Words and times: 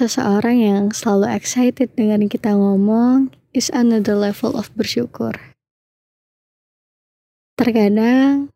seseorang 0.00 0.56
yang 0.56 0.84
selalu 0.96 1.28
excited 1.28 1.92
dengan 1.92 2.24
kita 2.24 2.56
ngomong 2.56 3.28
is 3.52 3.68
another 3.76 4.16
level 4.16 4.56
of 4.56 4.72
bersyukur. 4.72 5.36
Terkadang 7.60 8.48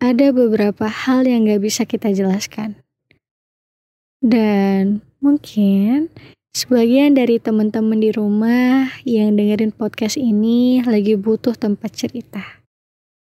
ada 0.00 0.26
beberapa 0.32 0.88
hal 0.88 1.28
yang 1.28 1.44
gak 1.44 1.60
bisa 1.60 1.84
kita 1.84 2.16
jelaskan. 2.16 2.80
Dan 4.24 5.04
mungkin 5.20 6.08
sebagian 6.56 7.12
dari 7.12 7.36
teman-teman 7.36 8.00
di 8.00 8.08
rumah 8.16 8.88
yang 9.04 9.36
dengerin 9.36 9.76
podcast 9.76 10.16
ini 10.16 10.80
lagi 10.80 11.12
butuh 11.20 11.52
tempat 11.52 11.92
cerita. 11.92 12.64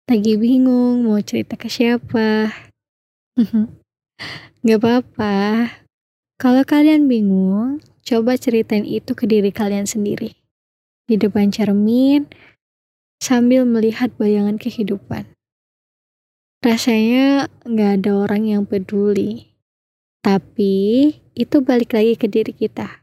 Lagi 0.08 0.40
bingung 0.40 1.04
mau 1.04 1.20
cerita 1.20 1.60
ke 1.60 1.68
siapa. 1.68 2.48
gak 4.64 4.80
apa-apa, 4.80 5.36
kalau 6.38 6.62
kalian 6.62 7.10
bingung, 7.10 7.82
coba 8.06 8.38
ceritain 8.38 8.86
itu 8.86 9.18
ke 9.18 9.26
diri 9.26 9.50
kalian 9.50 9.90
sendiri. 9.90 10.38
Di 11.10 11.18
depan 11.18 11.50
cermin, 11.50 12.30
sambil 13.18 13.66
melihat 13.66 14.14
bayangan 14.22 14.62
kehidupan. 14.62 15.26
Rasanya 16.62 17.50
nggak 17.66 17.92
ada 18.02 18.12
orang 18.14 18.44
yang 18.46 18.64
peduli. 18.70 19.50
Tapi 20.22 21.10
itu 21.34 21.58
balik 21.66 21.98
lagi 21.98 22.14
ke 22.14 22.30
diri 22.30 22.54
kita. 22.54 23.02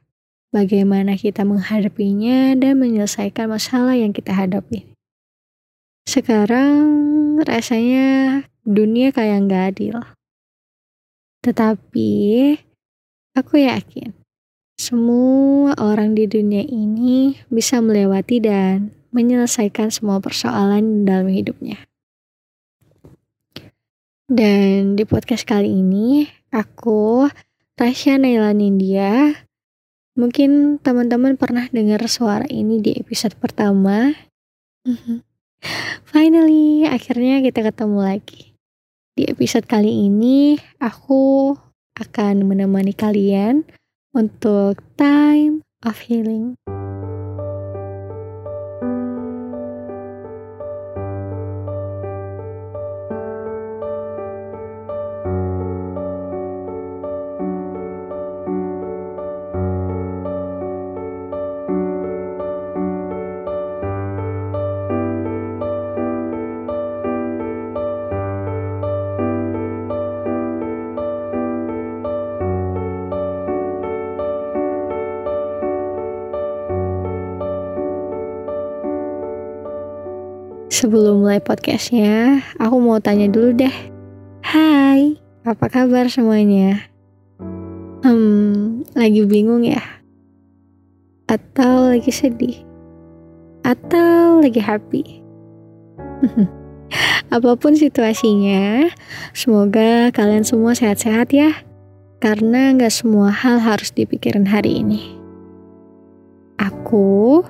Bagaimana 0.54 1.18
kita 1.18 1.42
menghadapinya 1.42 2.54
dan 2.54 2.78
menyelesaikan 2.78 3.50
masalah 3.50 3.98
yang 3.98 4.14
kita 4.14 4.30
hadapi. 4.30 4.86
Sekarang 6.06 7.42
rasanya 7.42 8.40
dunia 8.62 9.10
kayak 9.10 9.50
nggak 9.50 9.64
adil. 9.74 9.96
Tetapi 11.42 12.12
Aku 13.34 13.58
yakin 13.58 14.14
semua 14.78 15.74
orang 15.82 16.14
di 16.14 16.26
dunia 16.30 16.62
ini 16.62 17.34
bisa 17.50 17.82
melewati 17.82 18.38
dan 18.38 18.94
menyelesaikan 19.14 19.90
semua 19.90 20.22
persoalan 20.22 21.02
dalam 21.02 21.30
hidupnya. 21.30 21.82
Dan 24.30 24.94
di 24.94 25.02
podcast 25.02 25.46
kali 25.46 25.70
ini, 25.70 26.30
aku, 26.54 27.26
Tasya 27.74 28.22
Naila 28.22 28.50
Nindya, 28.50 29.34
mungkin 30.14 30.78
teman-teman 30.78 31.34
pernah 31.34 31.66
dengar 31.70 32.02
suara 32.06 32.46
ini 32.50 32.78
di 32.78 32.94
episode 32.98 33.34
pertama. 33.38 34.14
Finally, 36.10 36.86
akhirnya 36.86 37.42
kita 37.42 37.66
ketemu 37.66 37.98
lagi. 37.98 38.54
Di 39.14 39.26
episode 39.26 39.66
kali 39.66 40.06
ini, 40.06 40.58
aku 40.82 41.54
akan 41.94 42.50
menemani 42.50 42.90
kalian 42.90 43.62
untuk 44.10 44.82
time 44.98 45.62
of 45.86 46.10
healing. 46.10 46.58
Sebelum 80.94 81.26
mulai 81.26 81.42
podcastnya, 81.42 82.38
aku 82.54 82.78
mau 82.78 83.02
tanya 83.02 83.26
dulu 83.26 83.50
deh. 83.50 83.74
Hai, 84.46 85.18
apa 85.42 85.66
kabar 85.66 86.06
semuanya? 86.06 86.86
Hmm, 88.06 88.86
lagi 88.94 89.26
bingung 89.26 89.66
ya? 89.66 89.82
Atau 91.26 91.90
lagi 91.90 92.14
sedih? 92.14 92.62
Atau 93.66 94.38
lagi 94.38 94.62
happy? 94.62 95.02
Apa 97.34 97.58
pun 97.58 97.74
situasinya, 97.74 98.86
semoga 99.34 100.14
kalian 100.14 100.46
semua 100.46 100.78
sehat-sehat 100.78 101.34
ya. 101.34 101.58
Karena 102.22 102.70
nggak 102.70 102.94
semua 102.94 103.34
hal 103.34 103.58
harus 103.58 103.90
dipikirin 103.90 104.46
hari 104.46 104.78
ini. 104.78 105.02
Aku, 106.62 107.42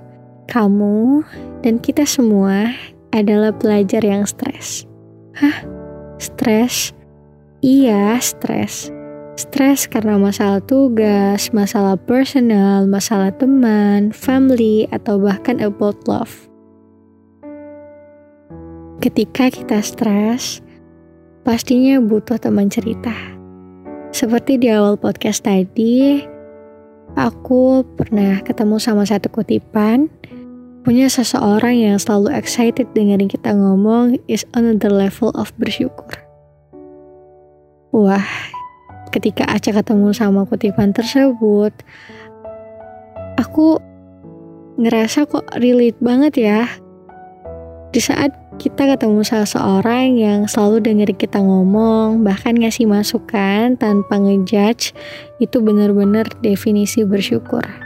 kamu, 0.49 1.29
dan 1.61 1.77
kita 1.77 2.09
semua 2.09 2.73
adalah 3.15 3.55
pelajar 3.55 4.03
yang 4.03 4.27
stres. 4.27 4.83
Hah? 5.39 5.63
Stres? 6.19 6.91
Iya, 7.63 8.19
stres. 8.19 8.91
Stres 9.39 9.87
karena 9.87 10.19
masalah 10.19 10.63
tugas, 10.63 11.51
masalah 11.55 11.95
personal, 11.99 12.87
masalah 12.87 13.31
teman, 13.35 14.11
family, 14.15 14.87
atau 14.91 15.19
bahkan 15.19 15.59
about 15.63 15.99
love. 16.07 16.51
Ketika 19.03 19.51
kita 19.51 19.83
stres, 19.83 20.63
pastinya 21.43 21.99
butuh 21.99 22.39
teman 22.39 22.71
cerita. 22.71 23.15
Seperti 24.15 24.55
di 24.55 24.71
awal 24.71 24.95
podcast 24.95 25.43
tadi, 25.43 26.23
aku 27.19 27.83
pernah 27.99 28.39
ketemu 28.47 28.79
sama 28.79 29.03
satu 29.03 29.27
kutipan 29.35 30.07
Punya 30.85 31.09
seseorang 31.09 31.81
yang 31.81 31.97
selalu 31.97 32.37
excited 32.37 32.85
dengerin 32.93 33.25
kita 33.25 33.57
ngomong 33.57 34.21
is 34.29 34.45
another 34.53 34.93
level 34.93 35.33
of 35.33 35.49
bersyukur. 35.57 36.13
Wah, 37.89 38.29
ketika 39.09 39.49
Aca 39.49 39.81
ketemu 39.81 40.13
sama 40.13 40.45
kutipan 40.45 40.93
tersebut, 40.93 41.73
aku 43.41 43.81
ngerasa 44.77 45.25
kok 45.25 45.49
relate 45.57 45.97
banget 46.05 46.53
ya. 46.53 46.69
Di 47.89 48.05
saat 48.05 48.37
kita 48.61 48.85
ketemu 48.85 49.25
salah 49.25 49.49
seorang 49.49 50.21
yang 50.21 50.45
selalu 50.45 50.85
dengerin 50.85 51.17
kita 51.17 51.41
ngomong, 51.41 52.21
bahkan 52.29 52.61
ngasih 52.61 52.85
masukan 52.85 53.81
tanpa 53.81 54.21
ngejudge, 54.21 54.93
itu 55.41 55.57
benar-benar 55.65 56.29
definisi 56.45 57.09
bersyukur 57.09 57.84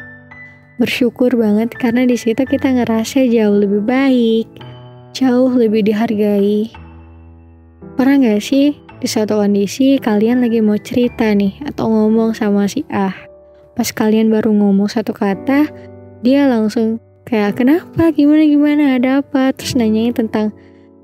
bersyukur 0.79 1.35
banget 1.35 1.75
karena 1.75 2.07
di 2.07 2.15
situ 2.15 2.47
kita 2.47 2.71
ngerasa 2.71 3.27
jauh 3.27 3.59
lebih 3.59 3.83
baik, 3.83 4.47
jauh 5.11 5.51
lebih 5.51 5.83
dihargai. 5.83 6.71
Pernah 7.99 8.17
gak 8.23 8.43
sih 8.47 8.79
di 9.03 9.07
suatu 9.11 9.43
kondisi 9.43 9.99
kalian 9.99 10.39
lagi 10.39 10.63
mau 10.63 10.79
cerita 10.79 11.35
nih 11.35 11.59
atau 11.67 11.91
ngomong 11.91 12.31
sama 12.39 12.71
si 12.71 12.87
A, 12.95 13.11
pas 13.75 13.91
kalian 13.91 14.31
baru 14.31 14.55
ngomong 14.55 14.87
satu 14.87 15.11
kata, 15.11 15.67
dia 16.23 16.47
langsung 16.47 17.03
kayak 17.27 17.59
kenapa, 17.59 18.15
gimana 18.15 18.47
gimana, 18.47 18.85
ada 18.95 19.19
apa, 19.21 19.51
terus 19.51 19.75
nanyain 19.75 20.15
tentang 20.15 20.55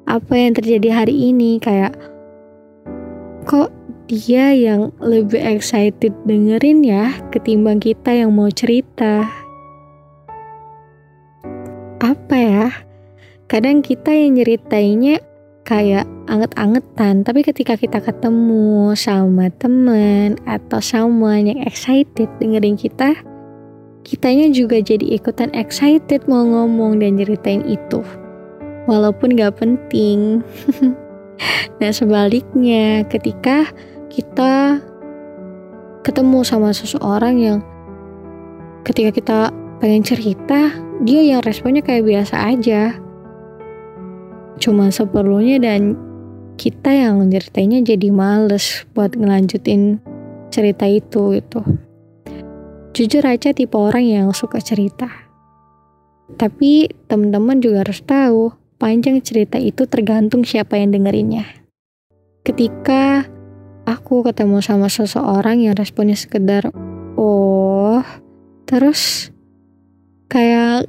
apa 0.07 0.39
yang 0.39 0.55
terjadi 0.55 1.03
hari 1.03 1.35
ini, 1.35 1.59
kayak 1.59 1.99
kok 3.43 3.75
dia 4.07 4.55
yang 4.55 4.95
lebih 5.01 5.41
excited 5.41 6.13
dengerin 6.29 6.85
ya 6.85 7.11
ketimbang 7.33 7.81
kita 7.81 8.13
yang 8.13 8.37
mau 8.37 8.53
cerita 8.53 9.44
apa 12.05 12.37
ya? 12.37 12.69
Kadang 13.49 13.81
kita 13.81 14.13
yang 14.13 14.37
nyeritainnya 14.37 15.25
kayak 15.65 16.05
anget-angetan 16.29 17.25
tapi 17.25 17.41
ketika 17.41 17.73
kita 17.81 17.97
ketemu 18.05 18.93
sama 18.93 19.49
temen 19.57 20.37
atau 20.45 20.77
sama 20.77 21.41
yang 21.41 21.65
excited 21.65 22.29
dengerin 22.37 22.77
kita 22.77 23.17
kitanya 24.05 24.53
juga 24.53 24.77
jadi 24.85 25.17
ikutan 25.17 25.49
excited 25.57 26.29
mau 26.29 26.45
ngomong 26.45 27.01
dan 27.01 27.17
ceritain 27.17 27.65
itu. 27.65 28.05
Walaupun 28.85 29.33
gak 29.35 29.57
penting. 29.65 30.45
Nah 31.83 31.91
sebaliknya 31.91 33.03
ketika 33.11 33.67
kita 34.07 34.79
ketemu 36.07 36.47
sama 36.47 36.71
seseorang 36.71 37.35
yang 37.43 37.59
ketika 38.87 39.11
kita 39.11 39.39
pengen 39.85 40.01
cerita 40.01 40.73
dia 41.05 41.21
yang 41.21 41.45
responnya 41.45 41.85
kayak 41.85 42.09
biasa 42.09 42.57
aja. 42.57 42.97
Cuma 44.57 44.89
seperlunya 44.89 45.61
dan 45.61 45.93
kita 46.57 46.89
yang 46.89 47.29
ceritanya 47.29 47.85
jadi 47.85 48.09
males 48.09 48.89
buat 48.97 49.13
ngelanjutin 49.13 50.01
cerita 50.49 50.89
itu 50.89 51.37
gitu. 51.37 51.61
Jujur 52.97 53.29
aja 53.29 53.53
tipe 53.53 53.77
orang 53.77 54.09
yang 54.09 54.27
suka 54.33 54.57
cerita. 54.65 55.13
Tapi 56.41 56.89
teman-teman 57.05 57.61
juga 57.61 57.85
harus 57.85 58.01
tahu, 58.01 58.57
panjang 58.81 59.21
cerita 59.21 59.61
itu 59.61 59.85
tergantung 59.85 60.49
siapa 60.49 60.81
yang 60.81 60.97
dengerinnya. 60.97 61.45
Ketika 62.41 63.29
aku 63.85 64.25
ketemu 64.25 64.65
sama 64.65 64.89
seseorang 64.89 65.61
yang 65.61 65.77
responnya 65.77 66.17
sekedar 66.17 66.73
oh 67.21 68.01
terus 68.65 69.34
kayak 70.29 70.89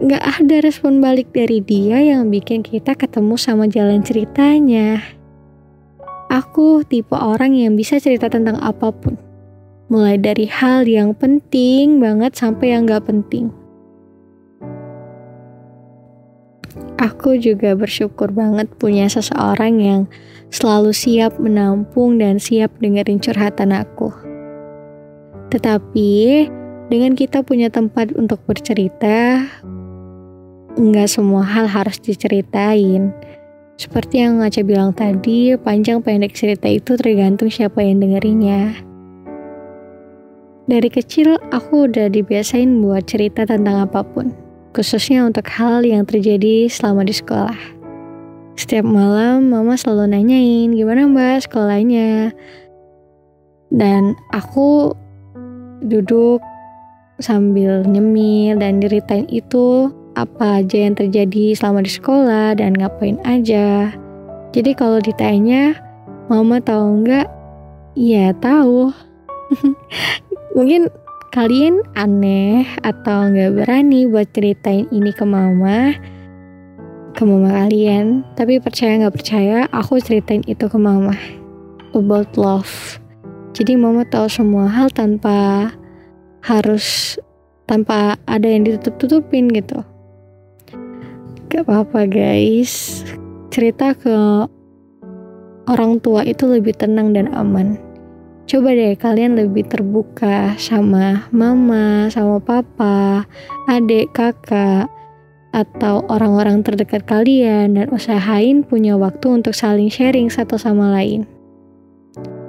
nggak 0.00 0.24
ada 0.40 0.56
respon 0.64 1.04
balik 1.04 1.28
dari 1.36 1.60
dia 1.60 2.00
yang 2.00 2.32
bikin 2.32 2.64
kita 2.64 2.96
ketemu 2.96 3.36
sama 3.36 3.68
jalan 3.68 4.00
ceritanya. 4.00 5.00
Aku 6.30 6.86
tipe 6.86 7.18
orang 7.18 7.58
yang 7.58 7.74
bisa 7.74 7.98
cerita 7.98 8.30
tentang 8.30 8.56
apa 8.62 8.94
pun. 8.94 9.18
Mulai 9.90 10.22
dari 10.22 10.46
hal 10.46 10.86
yang 10.86 11.10
penting 11.18 11.98
banget 11.98 12.38
sampai 12.38 12.70
yang 12.70 12.86
gak 12.86 13.10
penting. 13.10 13.50
Aku 17.02 17.34
juga 17.34 17.74
bersyukur 17.74 18.30
banget 18.30 18.70
punya 18.78 19.10
seseorang 19.10 19.82
yang 19.82 20.00
selalu 20.54 20.94
siap 20.94 21.34
menampung 21.42 22.22
dan 22.22 22.38
siap 22.38 22.70
dengerin 22.78 23.18
curhatan 23.18 23.74
aku. 23.74 24.14
Tetapi, 25.50 26.46
dengan 26.90 27.14
kita 27.14 27.46
punya 27.46 27.70
tempat 27.70 28.10
untuk 28.18 28.42
bercerita, 28.50 29.46
nggak 30.74 31.08
semua 31.08 31.46
hal 31.46 31.70
harus 31.70 32.02
diceritain. 32.02 33.14
Seperti 33.78 34.20
yang 34.20 34.42
Ngaca 34.42 34.60
bilang 34.66 34.92
tadi, 34.92 35.54
panjang 35.56 36.02
pendek 36.02 36.34
cerita 36.36 36.68
itu 36.68 36.98
tergantung 36.98 37.48
siapa 37.48 37.80
yang 37.80 38.02
dengerinnya. 38.02 38.74
Dari 40.66 40.90
kecil, 40.90 41.38
aku 41.54 41.88
udah 41.88 42.10
dibiasain 42.10 42.68
buat 42.82 43.06
cerita 43.06 43.46
tentang 43.46 43.86
apa 43.86 44.04
pun, 44.04 44.34
khususnya 44.74 45.24
untuk 45.24 45.46
hal 45.48 45.86
yang 45.86 46.04
terjadi 46.04 46.68
selama 46.68 47.06
di 47.06 47.14
sekolah. 47.14 47.56
Setiap 48.58 48.84
malam, 48.84 49.48
mama 49.48 49.78
selalu 49.78 50.12
nanyain, 50.12 50.74
gimana 50.76 51.08
mbak 51.08 51.48
sekolahnya? 51.48 52.34
Dan 53.72 54.18
aku 54.34 54.92
duduk 55.80 56.44
sambil 57.20 57.84
nyemil 57.84 58.58
dan 58.58 58.80
ceritain 58.80 59.28
itu 59.30 59.92
apa 60.18 60.64
aja 60.64 60.88
yang 60.88 60.98
terjadi 60.98 61.54
selama 61.54 61.86
di 61.86 61.92
sekolah 61.92 62.58
dan 62.58 62.74
ngapain 62.74 63.20
aja. 63.22 63.94
Jadi 64.50 64.74
kalau 64.74 64.98
ditanya, 64.98 65.78
mama 66.26 66.58
tahu 66.58 67.06
nggak? 67.06 67.28
Iya 67.94 68.34
tahu. 68.42 68.90
Mungkin 70.56 70.90
kalian 71.30 71.86
aneh 71.94 72.66
atau 72.82 73.30
nggak 73.30 73.62
berani 73.62 74.10
buat 74.10 74.26
ceritain 74.34 74.90
ini 74.90 75.14
ke 75.14 75.22
mama, 75.22 75.94
ke 77.14 77.22
mama 77.22 77.54
kalian. 77.54 78.26
Tapi 78.34 78.58
percaya 78.58 79.06
nggak 79.06 79.14
percaya, 79.14 79.58
aku 79.70 80.02
ceritain 80.02 80.42
itu 80.50 80.66
ke 80.66 80.78
mama 80.78 81.14
about 81.94 82.34
love. 82.34 82.98
Jadi 83.54 83.74
mama 83.74 84.06
tahu 84.06 84.30
semua 84.30 84.66
hal 84.70 84.90
tanpa 84.90 85.70
harus 86.40 87.16
tanpa 87.70 88.18
ada 88.26 88.48
yang 88.48 88.66
ditutup-tutupin 88.66 89.52
gitu. 89.54 89.84
Gak 91.50 91.66
apa-apa 91.66 92.06
guys, 92.06 93.02
cerita 93.50 93.94
ke 93.94 94.46
orang 95.70 96.02
tua 96.02 96.26
itu 96.26 96.46
lebih 96.50 96.74
tenang 96.74 97.14
dan 97.14 97.30
aman. 97.30 97.78
Coba 98.50 98.74
deh 98.74 98.98
kalian 98.98 99.38
lebih 99.38 99.70
terbuka 99.70 100.58
sama 100.58 101.30
mama, 101.30 102.10
sama 102.10 102.42
papa, 102.42 103.22
adik, 103.70 104.10
kakak, 104.10 104.90
atau 105.50 106.02
orang-orang 106.10 106.62
terdekat 106.62 107.06
kalian 107.06 107.78
dan 107.78 107.86
usahain 107.94 108.62
punya 108.66 108.94
waktu 108.98 109.42
untuk 109.42 109.54
saling 109.54 109.90
sharing 109.90 110.30
satu 110.30 110.58
sama 110.58 110.90
lain. 110.94 111.26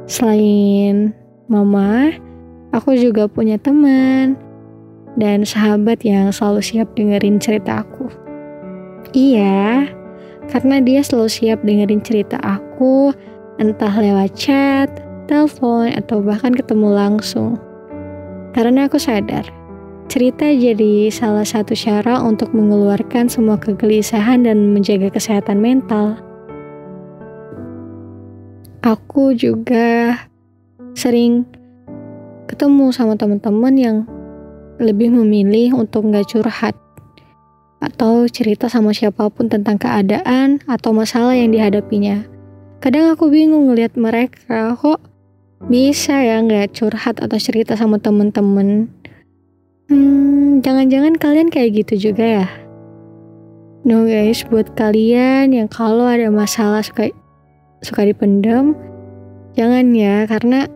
Selain 0.09 1.13
mama, 1.45 2.13
aku 2.71 2.95
juga 2.95 3.27
punya 3.27 3.59
teman 3.59 4.39
dan 5.19 5.43
sahabat 5.43 6.03
yang 6.07 6.31
selalu 6.31 6.63
siap 6.63 6.87
dengerin 6.95 7.39
cerita 7.39 7.83
aku. 7.83 8.07
Iya, 9.11 9.91
karena 10.47 10.79
dia 10.79 11.03
selalu 11.03 11.29
siap 11.31 11.59
dengerin 11.67 11.99
cerita 11.99 12.39
aku, 12.39 13.11
entah 13.59 13.91
lewat 13.91 14.31
chat, 14.39 14.87
telepon, 15.27 15.91
atau 15.91 16.23
bahkan 16.23 16.55
ketemu 16.55 16.95
langsung. 16.95 17.59
Karena 18.55 18.87
aku 18.87 18.99
sadar, 18.99 19.47
cerita 20.07 20.47
jadi 20.47 21.11
salah 21.11 21.47
satu 21.47 21.75
cara 21.75 22.19
untuk 22.23 22.55
mengeluarkan 22.55 23.27
semua 23.27 23.59
kegelisahan 23.59 24.47
dan 24.47 24.71
menjaga 24.71 25.11
kesehatan 25.11 25.59
mental. 25.59 26.19
Aku 28.83 29.35
juga 29.35 30.17
sering 30.95 31.45
ketemu 32.51 32.91
sama 32.91 33.15
teman-teman 33.15 33.73
yang 33.79 33.97
lebih 34.83 35.07
memilih 35.07 35.79
untuk 35.79 36.03
nggak 36.11 36.27
curhat 36.27 36.75
atau 37.79 38.27
cerita 38.27 38.67
sama 38.67 38.91
siapa 38.91 39.31
pun 39.31 39.47
tentang 39.47 39.79
keadaan 39.79 40.59
atau 40.67 40.91
masalah 40.91 41.33
yang 41.33 41.55
dihadapinya. 41.55 42.27
Kadang 42.83 43.09
aku 43.15 43.31
bingung 43.31 43.71
ngeliat 43.71 43.95
mereka 43.95 44.75
kok 44.75 44.99
bisa 45.71 46.19
ya 46.19 46.43
nggak 46.43 46.75
curhat 46.75 47.23
atau 47.23 47.37
cerita 47.39 47.79
sama 47.79 47.97
temen-temen. 48.03 48.91
Hmm, 49.87 50.59
jangan-jangan 50.59 51.15
kalian 51.15 51.47
kayak 51.47 51.85
gitu 51.85 52.11
juga 52.11 52.43
ya? 52.43 52.47
No 53.81 54.05
guys, 54.05 54.45
buat 54.45 54.77
kalian 54.77 55.57
yang 55.57 55.65
kalau 55.71 56.05
ada 56.05 56.29
masalah 56.29 56.85
suka 56.85 57.09
suka 57.81 58.05
dipendam, 58.05 58.77
jangan 59.57 59.89
ya 59.97 60.29
karena 60.29 60.69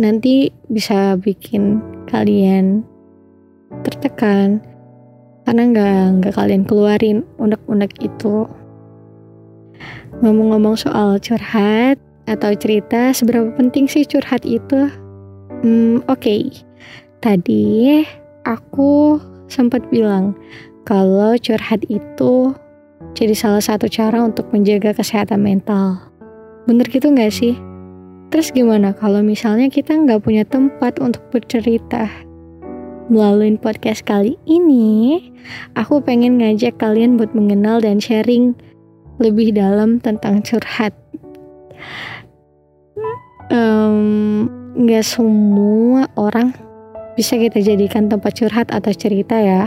nanti 0.00 0.48
bisa 0.72 1.20
bikin 1.20 1.84
kalian 2.08 2.80
tertekan. 3.84 4.64
Karena 5.44 5.62
nggak 5.68 6.00
nggak 6.20 6.34
kalian 6.34 6.64
keluarin 6.64 7.18
unek-unek 7.36 7.92
itu. 8.00 8.48
Ngomong-ngomong 10.24 10.76
soal 10.80 11.20
curhat 11.20 12.00
atau 12.24 12.52
cerita 12.56 13.12
seberapa 13.12 13.52
penting 13.56 13.84
sih 13.84 14.08
curhat 14.08 14.42
itu? 14.48 14.88
Hmm, 15.60 16.00
oke. 16.08 16.16
Okay. 16.24 16.42
tadi 17.20 18.00
aku 18.48 19.20
sempat 19.44 19.84
bilang 19.92 20.32
kalau 20.88 21.36
curhat 21.36 21.84
itu 21.92 22.56
jadi 23.12 23.36
salah 23.36 23.60
satu 23.60 23.84
cara 23.92 24.24
untuk 24.24 24.48
menjaga 24.56 24.96
kesehatan 24.96 25.44
mental. 25.44 26.00
Bener 26.64 26.88
gitu 26.88 27.12
nggak 27.12 27.28
sih 27.28 27.60
Terus 28.30 28.54
gimana 28.54 28.94
kalau 28.94 29.26
misalnya 29.26 29.66
kita 29.66 29.90
nggak 29.90 30.22
punya 30.22 30.46
tempat 30.46 31.02
untuk 31.02 31.22
bercerita? 31.34 32.06
Melalui 33.10 33.58
podcast 33.58 34.06
kali 34.06 34.38
ini, 34.46 35.18
aku 35.74 35.98
pengen 35.98 36.38
ngajak 36.38 36.78
kalian 36.78 37.18
buat 37.18 37.34
mengenal 37.34 37.82
dan 37.82 37.98
sharing 37.98 38.54
lebih 39.18 39.50
dalam 39.50 39.98
tentang 39.98 40.46
curhat. 40.46 40.94
Um, 43.50 44.46
gak 44.86 45.02
semua 45.02 46.06
orang 46.14 46.54
bisa 47.18 47.34
kita 47.34 47.58
jadikan 47.58 48.06
tempat 48.06 48.38
curhat 48.38 48.70
atau 48.70 48.94
cerita 48.94 49.34
ya. 49.42 49.66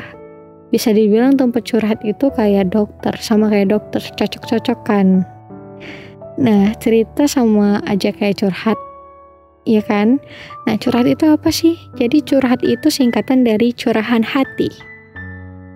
Bisa 0.71 0.95
dibilang 0.95 1.35
tempat 1.35 1.67
curhat 1.67 1.99
itu 2.07 2.31
kayak 2.31 2.71
dokter, 2.71 3.11
sama 3.19 3.51
kayak 3.51 3.75
dokter, 3.75 3.99
cocok-cocokan. 3.99 5.32
Nah, 6.37 6.73
cerita 6.81 7.29
sama 7.29 7.77
aja 7.85 8.09
kayak 8.09 8.41
curhat 8.41 8.79
Iya 9.63 9.79
kan? 9.87 10.19
Nah, 10.67 10.75
curhat 10.75 11.07
itu 11.07 11.23
apa 11.31 11.47
sih? 11.47 11.79
Jadi 11.95 12.19
curhat 12.19 12.59
itu 12.67 12.91
singkatan 12.91 13.47
dari 13.47 13.71
curahan 13.71 14.19
hati. 14.19 14.67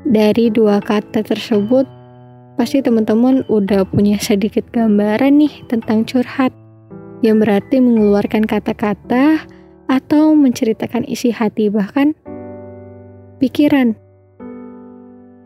Dari 0.04 0.52
dua 0.52 0.84
kata 0.84 1.24
tersebut, 1.24 1.88
pasti 2.60 2.84
teman-teman 2.84 3.48
udah 3.48 3.88
punya 3.88 4.20
sedikit 4.20 4.68
gambaran 4.76 5.40
nih 5.40 5.54
tentang 5.72 6.04
curhat. 6.04 6.52
Yang 7.24 7.48
berarti 7.48 7.76
mengeluarkan 7.80 8.44
kata-kata 8.44 9.48
atau 9.88 10.36
menceritakan 10.36 11.08
isi 11.08 11.32
hati 11.32 11.72
bahkan 11.72 12.12
pikiran 13.40 13.96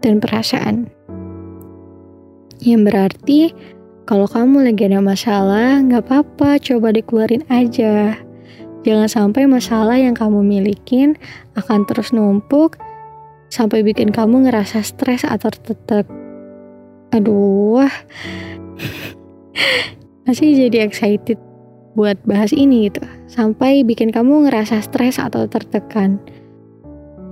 dan 0.01 0.17
perasaan. 0.17 0.89
Yang 2.61 2.81
berarti 2.89 3.39
kalau 4.09 4.25
kamu 4.25 4.65
lagi 4.65 4.89
ada 4.89 4.99
masalah, 4.99 5.77
nggak 5.85 6.09
apa-apa, 6.09 6.57
coba 6.57 6.89
dikeluarin 6.89 7.45
aja. 7.53 8.17
Jangan 8.81 9.09
sampai 9.09 9.45
masalah 9.45 9.97
yang 10.01 10.17
kamu 10.17 10.41
milikin 10.41 11.13
akan 11.53 11.85
terus 11.85 12.09
numpuk 12.09 12.81
sampai 13.53 13.85
bikin 13.85 14.09
kamu 14.09 14.49
ngerasa 14.49 14.81
stres 14.81 15.21
atau 15.21 15.53
tertekan. 15.53 16.09
Aduh, 17.13 17.85
masih 20.25 20.65
jadi 20.65 20.87
excited 20.87 21.37
buat 21.93 22.17
bahas 22.25 22.55
ini 22.57 22.89
gitu. 22.89 23.05
Sampai 23.29 23.85
bikin 23.85 24.09
kamu 24.09 24.49
ngerasa 24.49 24.81
stres 24.81 25.21
atau 25.21 25.45
tertekan. 25.45 26.17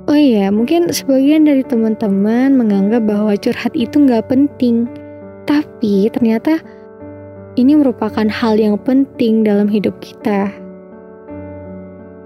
Oh 0.05 0.17
iya, 0.17 0.49
mungkin 0.49 0.89
sebagian 0.89 1.45
dari 1.45 1.61
teman-teman 1.61 2.57
menganggap 2.57 3.05
bahwa 3.05 3.33
curhat 3.37 3.73
itu 3.73 4.05
nggak 4.05 4.29
penting. 4.29 4.89
Tapi 5.47 6.11
ternyata 6.11 6.59
ini 7.59 7.75
merupakan 7.75 8.27
hal 8.27 8.55
yang 8.55 8.79
penting 8.79 9.43
dalam 9.43 9.67
hidup 9.67 9.95
kita. 9.99 10.47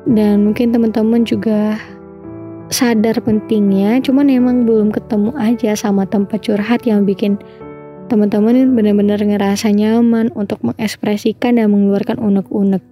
Dan 0.04 0.52
mungkin 0.52 0.76
teman-teman 0.76 1.24
juga 1.24 1.80
sadar 2.74 3.22
pentingnya 3.22 4.02
cuman 4.02 4.28
emang 4.34 4.66
belum 4.66 4.90
ketemu 4.90 5.32
aja 5.38 5.78
sama 5.78 6.10
tempat 6.10 6.42
curhat 6.42 6.84
yang 6.90 7.06
bikin 7.06 7.38
teman-teman 8.12 8.76
benar-benar 8.76 9.22
ngerasa 9.22 9.72
nyaman 9.72 10.34
untuk 10.36 10.60
mengekspresikan 10.66 11.58
dan 11.58 11.72
mengeluarkan 11.72 12.20
unek-unek. 12.20 12.84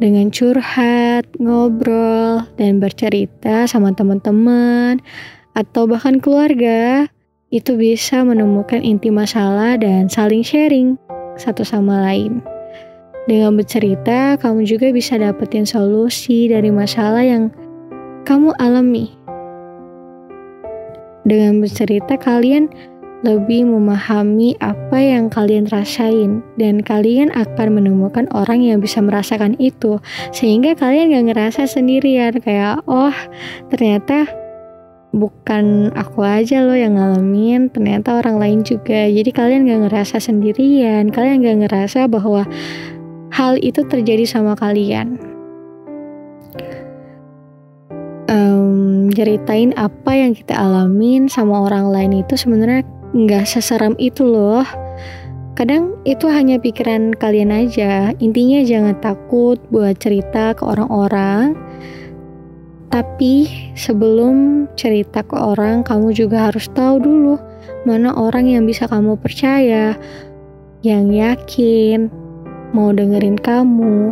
Dengan 0.00 0.32
curhat, 0.32 1.28
ngobrol, 1.36 2.48
dan 2.56 2.80
bercerita 2.80 3.68
sama 3.68 3.92
teman-teman 3.92 4.96
atau 5.52 5.84
bahkan 5.84 6.24
keluarga 6.24 7.04
itu 7.50 7.74
bisa 7.74 8.22
menemukan 8.22 8.78
inti 8.78 9.10
masalah 9.10 9.74
dan 9.74 10.06
saling 10.06 10.46
sharing 10.46 10.94
satu 11.34 11.66
sama 11.66 11.98
lain. 11.98 12.38
Dengan 13.26 13.58
bercerita, 13.58 14.38
kamu 14.38 14.64
juga 14.64 14.94
bisa 14.94 15.18
dapetin 15.18 15.66
solusi 15.66 16.46
dari 16.46 16.70
masalah 16.70 17.26
yang 17.26 17.50
kamu 18.22 18.54
alami. 18.62 19.10
Dengan 21.26 21.60
bercerita, 21.60 22.16
kalian 22.16 22.70
lebih 23.20 23.68
memahami 23.68 24.56
apa 24.64 24.96
yang 24.96 25.28
kalian 25.28 25.68
rasain 25.68 26.40
dan 26.56 26.80
kalian 26.80 27.28
akan 27.36 27.76
menemukan 27.76 28.24
orang 28.32 28.64
yang 28.64 28.80
bisa 28.80 29.04
merasakan 29.04 29.60
itu 29.60 30.00
sehingga 30.32 30.72
kalian 30.72 31.12
gak 31.12 31.26
ngerasa 31.28 31.68
sendirian 31.68 32.40
kayak 32.40 32.80
oh 32.88 33.12
ternyata 33.68 34.24
bukan 35.10 35.90
aku 35.98 36.22
aja 36.22 36.62
loh 36.62 36.78
yang 36.78 36.94
ngalamin 36.94 37.66
ternyata 37.70 38.22
orang 38.22 38.38
lain 38.38 38.60
juga 38.62 39.10
jadi 39.10 39.30
kalian 39.34 39.66
gak 39.66 39.82
ngerasa 39.90 40.22
sendirian 40.22 41.10
kalian 41.10 41.42
gak 41.42 41.58
ngerasa 41.66 42.06
bahwa 42.06 42.46
hal 43.34 43.58
itu 43.58 43.82
terjadi 43.86 44.22
sama 44.22 44.54
kalian 44.54 45.18
um, 48.30 49.10
ceritain 49.10 49.74
apa 49.74 50.14
yang 50.14 50.32
kita 50.32 50.54
alamin 50.54 51.26
sama 51.26 51.66
orang 51.66 51.90
lain 51.90 52.22
itu 52.22 52.38
sebenarnya 52.38 52.86
nggak 53.10 53.44
seseram 53.44 53.98
itu 53.98 54.22
loh. 54.22 54.62
Kadang 55.58 55.98
itu 56.08 56.30
hanya 56.30 56.56
pikiran 56.56 57.12
kalian 57.12 57.52
aja. 57.52 58.14
Intinya 58.22 58.64
jangan 58.64 58.96
takut 59.02 59.60
buat 59.68 59.98
cerita 59.98 60.56
ke 60.56 60.62
orang-orang. 60.64 61.58
Tapi 62.90 63.46
sebelum 63.78 64.66
cerita 64.74 65.22
ke 65.22 65.38
orang, 65.38 65.86
kamu 65.86 66.10
juga 66.10 66.50
harus 66.50 66.66
tahu 66.74 66.98
dulu 66.98 67.38
mana 67.86 68.10
orang 68.12 68.50
yang 68.50 68.66
bisa 68.66 68.90
kamu 68.90 69.14
percaya, 69.14 69.94
yang 70.82 71.14
yakin, 71.14 72.10
mau 72.74 72.90
dengerin 72.90 73.38
kamu. 73.38 74.10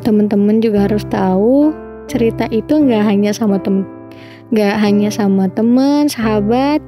Teman-teman 0.00 0.64
juga 0.64 0.88
harus 0.88 1.04
tahu 1.12 1.76
cerita 2.10 2.48
itu 2.50 2.80
nggak 2.80 3.04
hanya 3.06 3.30
sama 3.30 3.56
tem 3.62 3.86
nggak 4.52 4.74
hanya 4.84 5.08
sama 5.08 5.48
teman 5.48 6.12
sahabat 6.12 6.84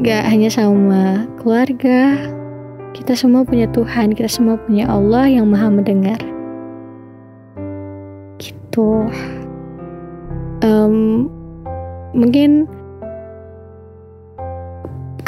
nggak 0.00 0.22
um, 0.24 0.30
hanya 0.32 0.48
sama 0.48 1.28
keluarga 1.36 2.16
kita 2.96 3.12
semua 3.12 3.44
punya 3.44 3.68
Tuhan 3.68 4.16
kita 4.16 4.32
semua 4.32 4.56
punya 4.56 4.88
Allah 4.88 5.28
yang 5.28 5.52
maha 5.52 5.68
mendengar 5.68 6.31
gitu 8.72 9.04
um, 10.64 11.28
mungkin 12.16 12.64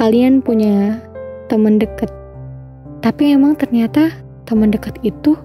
kalian 0.00 0.40
punya 0.40 0.96
teman 1.52 1.76
dekat 1.76 2.08
tapi 3.04 3.36
emang 3.36 3.52
ternyata 3.52 4.08
teman 4.48 4.72
dekat 4.72 4.96
itu 5.04 5.36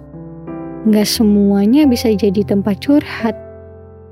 Nggak 0.88 1.12
semuanya 1.12 1.84
bisa 1.84 2.08
jadi 2.08 2.40
tempat 2.48 2.80
curhat 2.80 3.36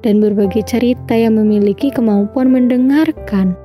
dan 0.04 0.20
berbagi 0.20 0.60
cerita 0.68 1.16
yang 1.16 1.40
memiliki 1.40 1.88
kemampuan 1.88 2.52
mendengarkan. 2.52 3.56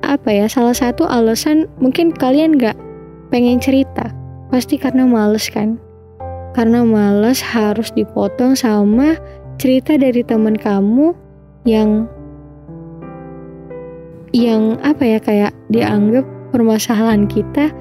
Apa 0.00 0.32
ya, 0.32 0.48
salah 0.48 0.72
satu 0.72 1.04
alasan 1.04 1.68
mungkin 1.76 2.08
kalian 2.08 2.56
nggak 2.56 2.72
pengen 3.28 3.60
cerita, 3.60 4.16
pasti 4.48 4.80
karena 4.80 5.04
males 5.04 5.52
kan? 5.52 5.76
Karena 6.52 6.84
males 6.84 7.40
harus 7.40 7.88
dipotong 7.96 8.52
sama 8.52 9.16
cerita 9.56 9.96
dari 9.96 10.20
teman 10.20 10.56
kamu 10.56 11.16
yang 11.64 12.04
yang 14.32 14.80
apa 14.80 15.04
ya 15.04 15.18
kayak 15.20 15.52
dianggap 15.68 16.24
permasalahan 16.52 17.28
kita 17.28 17.72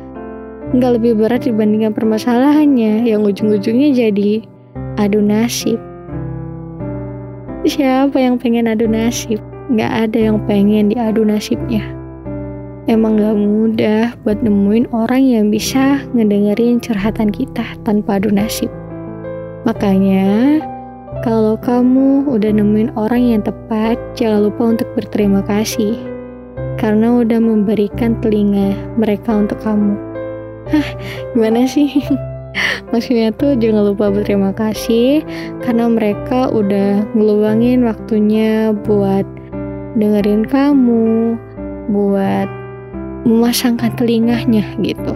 nggak 0.72 1.00
lebih 1.00 1.20
berat 1.20 1.44
dibandingkan 1.44 1.92
permasalahannya 1.92 3.08
yang 3.08 3.28
ujung-ujungnya 3.28 3.92
jadi 3.92 4.44
adu 4.96 5.20
nasib. 5.20 5.80
Siapa 7.68 8.16
yang 8.16 8.40
pengen 8.40 8.72
adu 8.72 8.88
nasib? 8.88 9.44
Nggak 9.68 9.92
ada 10.08 10.20
yang 10.32 10.38
pengen 10.48 10.92
diadu 10.92 11.28
nasibnya. 11.28 12.01
Emang 12.90 13.22
gak 13.22 13.38
mudah 13.38 14.18
buat 14.26 14.42
nemuin 14.42 14.90
orang 14.90 15.22
yang 15.22 15.46
bisa 15.54 16.02
ngedengerin 16.18 16.82
curhatan 16.82 17.30
kita 17.30 17.78
tanpa 17.86 18.18
adu 18.18 18.34
nasib. 18.34 18.74
Makanya, 19.70 20.58
kalau 21.22 21.54
kamu 21.62 22.26
udah 22.26 22.50
nemuin 22.50 22.98
orang 22.98 23.38
yang 23.38 23.42
tepat, 23.46 24.02
jangan 24.18 24.50
lupa 24.50 24.74
untuk 24.74 24.90
berterima 24.98 25.46
kasih. 25.46 25.94
Karena 26.82 27.22
udah 27.22 27.38
memberikan 27.38 28.18
telinga 28.18 28.74
mereka 28.98 29.38
untuk 29.38 29.62
kamu. 29.62 29.94
Hah, 30.74 30.90
gimana 31.38 31.70
sih? 31.70 32.02
Maksudnya 32.92 33.30
tuh 33.38 33.54
jangan 33.62 33.94
lupa 33.94 34.10
berterima 34.10 34.52
kasih 34.58 35.22
karena 35.62 35.86
mereka 35.88 36.50
udah 36.50 37.06
ngeluangin 37.14 37.86
waktunya 37.86 38.74
buat 38.74 39.24
dengerin 39.96 40.44
kamu, 40.50 41.38
buat 41.94 42.61
memasangkan 43.28 43.94
telinganya 43.98 44.66
gitu. 44.82 45.14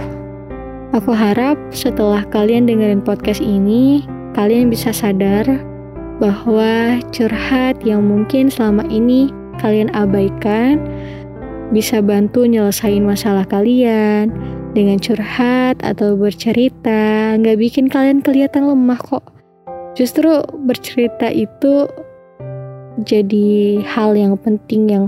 Aku 0.93 1.11
harap 1.11 1.59
setelah 1.75 2.23
kalian 2.31 2.69
dengerin 2.69 3.03
podcast 3.03 3.43
ini, 3.43 4.05
kalian 4.37 4.71
bisa 4.71 4.95
sadar 4.95 5.43
bahwa 6.23 7.03
curhat 7.11 7.83
yang 7.83 8.07
mungkin 8.07 8.47
selama 8.47 8.87
ini 8.87 9.27
kalian 9.59 9.91
abaikan 9.91 10.79
bisa 11.73 11.99
bantu 11.99 12.45
nyelesain 12.47 13.03
masalah 13.03 13.43
kalian, 13.43 14.31
dengan 14.75 14.99
curhat 14.99 15.79
atau 15.81 16.19
bercerita 16.19 17.33
nggak 17.39 17.57
bikin 17.57 17.87
kalian 17.87 18.19
kelihatan 18.19 18.67
lemah 18.67 18.99
kok. 18.99 19.23
Justru 19.95 20.43
bercerita 20.67 21.31
itu 21.31 21.87
jadi 23.07 23.79
hal 23.87 24.19
yang 24.19 24.35
penting 24.35 24.91
yang 24.91 25.05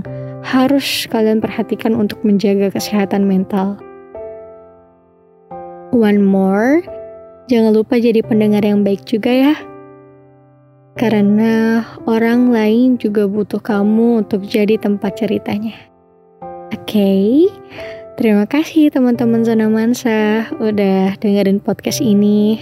harus 0.48 1.04
kalian 1.12 1.44
perhatikan 1.44 1.92
untuk 1.92 2.24
menjaga 2.24 2.72
kesehatan 2.72 3.28
mental. 3.28 3.76
One 5.92 6.24
more, 6.24 6.80
jangan 7.52 7.76
lupa 7.76 8.00
jadi 8.00 8.24
pendengar 8.24 8.64
yang 8.64 8.80
baik 8.80 9.04
juga 9.04 9.28
ya. 9.28 9.54
Karena 10.96 11.84
orang 12.08 12.48
lain 12.48 12.96
juga 12.96 13.28
butuh 13.28 13.60
kamu 13.60 14.24
untuk 14.24 14.42
jadi 14.48 14.80
tempat 14.80 15.20
ceritanya. 15.20 15.76
Oke, 16.72 16.96
okay? 16.96 17.28
Terima 18.18 18.50
kasih 18.50 18.90
teman-teman 18.90 19.46
zona 19.46 19.70
mansa 19.70 20.48
udah 20.58 21.14
dengerin 21.22 21.62
podcast 21.62 22.02
ini. 22.02 22.58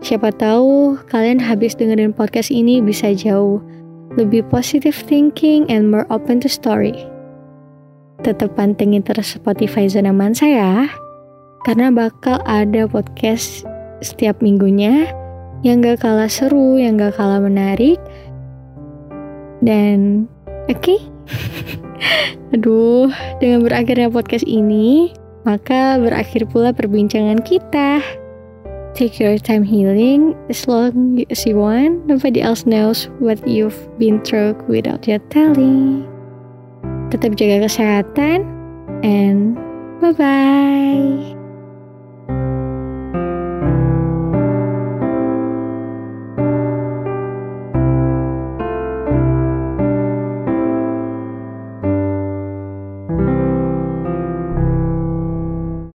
Siapa 0.00 0.32
tahu 0.32 0.96
kalian 1.12 1.36
habis 1.36 1.76
dengerin 1.76 2.16
podcast 2.16 2.48
ini 2.48 2.80
bisa 2.80 3.12
jauh 3.12 3.60
lebih 4.16 4.40
positive 4.48 4.96
thinking 4.96 5.68
and 5.68 5.92
more 5.92 6.08
open 6.08 6.40
to 6.40 6.48
story. 6.48 6.96
Tetap 8.24 8.56
pantengin 8.56 9.04
terus 9.04 9.36
Spotify 9.36 9.88
zona 9.90 10.14
mansa 10.14 10.48
ya. 10.48 10.88
Karena 11.66 11.90
bakal 11.90 12.40
ada 12.46 12.86
podcast 12.86 13.66
setiap 14.00 14.38
minggunya 14.44 15.10
yang 15.66 15.82
gak 15.82 16.04
kalah 16.04 16.30
seru, 16.30 16.78
yang 16.78 16.96
gak 17.00 17.16
kalah 17.18 17.42
menarik. 17.42 17.98
Dan 19.60 20.30
oke. 20.70 20.78
Okay? 20.78 21.00
Aduh, 22.54 23.10
dengan 23.42 23.66
berakhirnya 23.66 24.06
podcast 24.06 24.46
ini, 24.46 25.10
maka 25.42 25.98
berakhir 25.98 26.46
pula 26.48 26.70
perbincangan 26.70 27.42
kita. 27.42 27.98
Take 28.96 29.20
your 29.20 29.36
time 29.36 29.60
healing 29.60 30.32
as 30.48 30.64
long 30.64 31.20
as 31.28 31.44
you 31.44 31.60
want. 31.60 32.08
Nobody 32.08 32.40
else 32.40 32.64
knows 32.64 33.12
what 33.20 33.44
you've 33.44 33.76
been 34.00 34.24
through 34.24 34.56
without 34.72 35.04
you 35.04 35.20
telling. 35.28 36.15
Tetap 37.12 37.38
jaga 37.38 37.70
kesehatan 37.70 38.42
and 39.06 39.54
bye-bye. 40.02 41.35